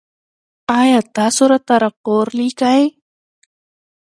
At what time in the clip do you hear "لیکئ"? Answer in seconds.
2.37-2.81